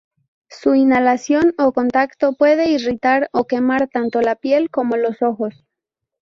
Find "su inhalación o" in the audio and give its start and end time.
0.49-1.73